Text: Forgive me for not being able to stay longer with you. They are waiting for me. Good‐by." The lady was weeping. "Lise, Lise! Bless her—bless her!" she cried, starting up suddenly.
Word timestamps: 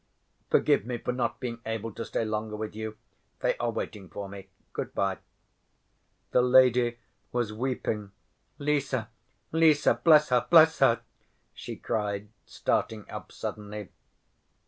Forgive 0.49 0.83
me 0.83 0.97
for 0.97 1.11
not 1.11 1.39
being 1.39 1.61
able 1.63 1.91
to 1.91 2.03
stay 2.03 2.25
longer 2.25 2.55
with 2.55 2.75
you. 2.75 2.97
They 3.41 3.55
are 3.57 3.69
waiting 3.69 4.09
for 4.09 4.27
me. 4.27 4.47
Good‐by." 4.73 5.19
The 6.31 6.41
lady 6.41 6.97
was 7.31 7.53
weeping. 7.53 8.11
"Lise, 8.57 8.95
Lise! 9.51 9.87
Bless 10.03 10.29
her—bless 10.29 10.79
her!" 10.79 11.01
she 11.53 11.75
cried, 11.75 12.29
starting 12.47 13.07
up 13.11 13.31
suddenly. 13.31 13.89